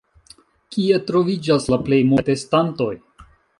[0.75, 2.93] Kie troviĝas la plej multaj testantoj?